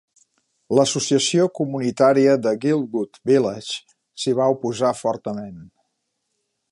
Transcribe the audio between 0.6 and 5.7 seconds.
L'associació comunitària de Guildwood Village s'hi va oposar fortament.